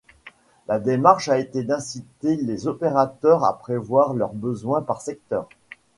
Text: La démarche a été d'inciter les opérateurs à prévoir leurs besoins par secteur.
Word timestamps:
La 0.67 0.79
démarche 0.79 1.29
a 1.29 1.37
été 1.37 1.61
d'inciter 1.63 2.35
les 2.37 2.65
opérateurs 2.65 3.45
à 3.45 3.59
prévoir 3.59 4.15
leurs 4.15 4.33
besoins 4.33 4.81
par 4.81 4.99
secteur. 4.99 5.47